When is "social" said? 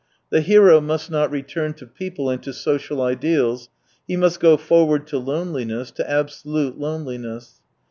2.53-3.03